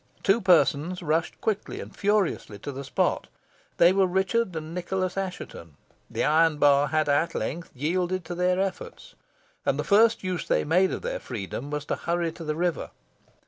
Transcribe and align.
Two 0.23 0.41
persons 0.41 1.03
rushed 1.03 1.39
quickly 1.41 1.79
and 1.79 1.95
furiously 1.95 2.57
to 2.57 2.71
the 2.71 2.83
spot. 2.83 3.27
They 3.77 3.93
were 3.93 4.07
Richard 4.07 4.55
and 4.55 4.73
Nicholas 4.73 5.15
Assheton. 5.15 5.75
The 6.09 6.23
iron 6.23 6.57
bar 6.57 6.87
had 6.87 7.07
at 7.07 7.35
length 7.35 7.69
yielded 7.75 8.25
to 8.25 8.33
their 8.33 8.59
efforts, 8.59 9.13
and 9.63 9.77
the 9.77 9.83
first 9.83 10.23
use 10.23 10.47
they 10.47 10.63
made 10.63 10.91
of 10.91 11.03
their 11.03 11.19
freedom 11.19 11.69
was 11.69 11.85
to 11.85 11.95
hurry 11.95 12.31
to 12.31 12.43
the 12.43 12.55
river. 12.55 12.89